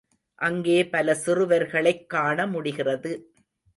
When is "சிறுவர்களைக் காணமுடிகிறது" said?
1.25-3.21